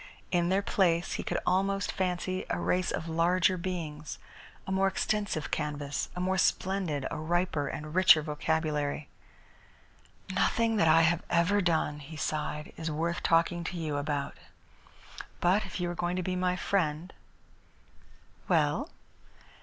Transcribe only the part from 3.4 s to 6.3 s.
beings, a more extensive canvas, a